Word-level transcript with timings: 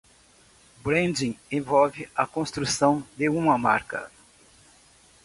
Branding 0.81 1.37
envolve 1.51 2.09
a 2.15 2.25
construção 2.25 3.03
de 3.15 3.29
uma 3.29 3.55
marca. 3.55 4.09